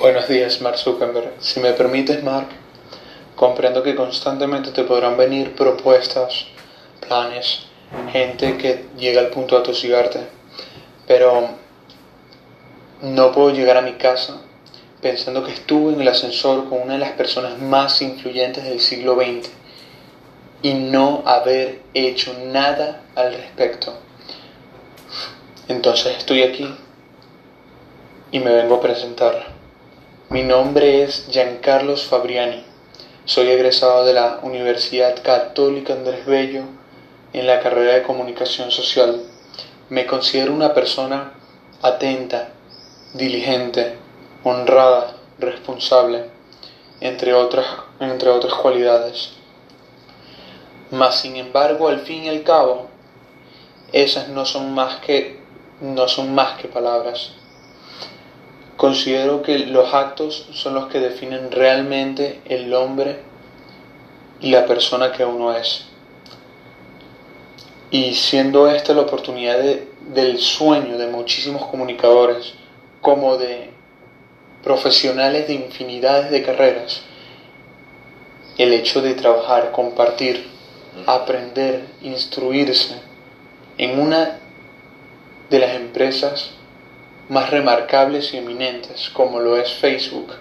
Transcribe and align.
Buenos 0.00 0.26
días, 0.26 0.60
Mark 0.60 0.76
Zuckerberg. 0.76 1.34
Si 1.38 1.60
me 1.60 1.72
permites, 1.72 2.20
Mark, 2.24 2.48
comprendo 3.36 3.84
que 3.84 3.94
constantemente 3.94 4.72
te 4.72 4.82
podrán 4.82 5.16
venir 5.16 5.54
propuestas, 5.54 6.46
planes, 7.06 7.66
gente 8.10 8.58
que 8.58 8.86
llega 8.98 9.20
al 9.20 9.28
punto 9.28 9.54
de 9.54 9.60
atosigarte, 9.60 10.18
pero 11.06 11.48
no 13.02 13.30
puedo 13.30 13.50
llegar 13.50 13.76
a 13.76 13.82
mi 13.82 13.92
casa 13.92 14.40
pensando 15.00 15.44
que 15.44 15.52
estuve 15.52 15.92
en 15.92 16.00
el 16.00 16.08
ascensor 16.08 16.68
con 16.68 16.82
una 16.82 16.94
de 16.94 16.98
las 16.98 17.12
personas 17.12 17.60
más 17.60 18.02
influyentes 18.02 18.64
del 18.64 18.80
siglo 18.80 19.14
XX 19.14 19.48
y 20.62 20.74
no 20.74 21.22
haber 21.24 21.82
hecho 21.94 22.34
nada 22.46 23.02
al 23.14 23.32
respecto. 23.32 23.94
Entonces 25.68 26.16
estoy 26.18 26.42
aquí 26.42 26.74
y 28.32 28.40
me 28.40 28.52
vengo 28.52 28.74
a 28.74 28.80
presentar. 28.80 29.63
Mi 30.30 30.42
nombre 30.42 31.02
es 31.02 31.26
Giancarlos 31.30 32.06
Fabriani. 32.06 32.64
Soy 33.26 33.50
egresado 33.50 34.06
de 34.06 34.14
la 34.14 34.40
Universidad 34.42 35.22
Católica 35.22 35.92
Andrés 35.92 36.24
Bello 36.24 36.62
en 37.34 37.46
la 37.46 37.60
carrera 37.60 37.92
de 37.92 38.02
Comunicación 38.04 38.70
Social. 38.70 39.22
Me 39.90 40.06
considero 40.06 40.54
una 40.54 40.72
persona 40.72 41.34
atenta, 41.82 42.48
diligente, 43.12 43.98
honrada, 44.44 45.14
responsable, 45.38 46.30
entre 47.02 47.34
otras, 47.34 47.66
entre 48.00 48.30
otras 48.30 48.54
cualidades. 48.54 49.34
Mas, 50.90 51.20
sin 51.20 51.36
embargo, 51.36 51.88
al 51.88 52.00
fin 52.00 52.24
y 52.24 52.28
al 52.30 52.42
cabo, 52.44 52.88
esas 53.92 54.28
no 54.28 54.46
son 54.46 54.72
más 54.74 55.00
que, 55.00 55.38
no 55.82 56.08
son 56.08 56.34
más 56.34 56.58
que 56.58 56.68
palabras 56.68 57.34
Considero 58.76 59.42
que 59.42 59.58
los 59.58 59.94
actos 59.94 60.48
son 60.52 60.74
los 60.74 60.86
que 60.86 60.98
definen 60.98 61.50
realmente 61.50 62.40
el 62.46 62.74
hombre 62.74 63.20
y 64.40 64.50
la 64.50 64.66
persona 64.66 65.12
que 65.12 65.24
uno 65.24 65.54
es. 65.54 65.86
Y 67.90 68.14
siendo 68.14 68.68
esta 68.68 68.92
la 68.92 69.02
oportunidad 69.02 69.58
del 70.12 70.38
sueño 70.38 70.98
de 70.98 71.06
muchísimos 71.06 71.64
comunicadores, 71.66 72.54
como 73.00 73.36
de 73.36 73.70
profesionales 74.64 75.46
de 75.46 75.54
infinidades 75.54 76.30
de 76.30 76.42
carreras, 76.42 77.02
el 78.58 78.72
hecho 78.72 79.00
de 79.02 79.14
trabajar, 79.14 79.70
compartir, 79.70 80.48
aprender, 81.06 81.84
instruirse 82.02 82.94
en 83.78 84.00
una 84.00 84.38
de 85.50 85.58
las 85.58 85.74
empresas 85.74 86.50
más 87.28 87.50
remarcables 87.50 88.34
y 88.34 88.38
eminentes 88.38 89.10
como 89.10 89.40
lo 89.40 89.56
es 89.56 89.72
Facebook. 89.72 90.34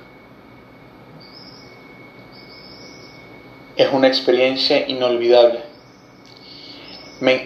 Es 3.76 3.92
una 3.92 4.08
experiencia 4.08 4.88
inolvidable 4.88 5.64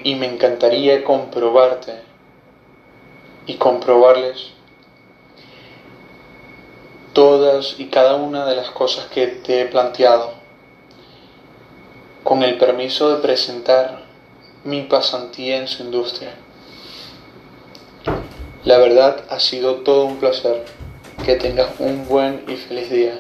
y 0.04 0.16
me 0.16 0.26
encantaría 0.26 1.04
comprobarte 1.04 2.02
y 3.46 3.56
comprobarles 3.56 4.52
todas 7.14 7.80
y 7.80 7.88
cada 7.88 8.16
una 8.16 8.46
de 8.46 8.56
las 8.56 8.70
cosas 8.72 9.06
que 9.08 9.28
te 9.28 9.62
he 9.62 9.66
planteado 9.66 10.34
con 12.24 12.44
el 12.44 12.58
permiso 12.58 13.16
de 13.16 13.22
presentar 13.22 14.02
mi 14.64 14.82
pasantía 14.84 15.58
en 15.58 15.68
su 15.68 15.84
industria. 15.84 16.34
La 18.66 18.78
verdad 18.78 19.24
ha 19.30 19.40
sido 19.40 19.78
todo 19.78 20.06
un 20.06 20.18
placer. 20.18 20.64
Que 21.26 21.36
tengas 21.36 21.80
un 21.80 22.08
buen 22.08 22.44
y 22.48 22.56
feliz 22.56 22.90
día. 22.90 23.20